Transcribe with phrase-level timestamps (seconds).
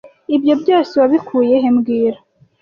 [0.35, 2.17] Ibyo byose wabikuye he mbwira